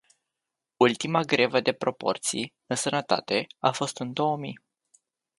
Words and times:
Ultima 0.77 1.21
grevă 1.21 1.59
de 1.59 1.73
proporții, 1.73 2.53
în 2.67 2.75
sănătate, 2.75 3.47
a 3.59 3.71
fost 3.71 3.97
în 3.99 4.13
două 4.13 4.37
mii. 4.37 4.57